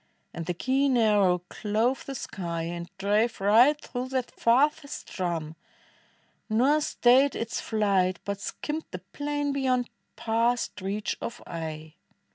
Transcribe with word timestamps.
And 0.33 0.47
the 0.47 0.55
keen 0.55 0.97
arrow 0.97 1.43
clove 1.47 2.07
the 2.07 2.15
sky, 2.15 2.63
and 2.63 2.89
drave 2.97 3.39
Right 3.39 3.79
through 3.79 4.09
that 4.09 4.31
farthest 4.31 5.13
drum, 5.13 5.55
nor 6.49 6.81
stayed 6.81 7.35
its 7.35 7.61
flight, 7.61 8.17
But 8.25 8.41
skimmed 8.41 8.85
the 8.89 8.97
plain 9.13 9.53
beyond, 9.53 9.91
past 10.15 10.81
reach 10.81 11.15
of 11.21 11.39
eye. 11.45 11.93